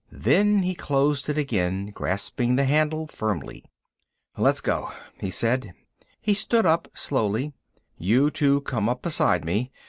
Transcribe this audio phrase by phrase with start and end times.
[0.11, 3.63] Then he closed it again, grasping the handle firmly.
[4.35, 5.75] "Let's go," he said.
[6.19, 7.53] He stood up slowly.
[7.99, 9.71] "You two come up beside me.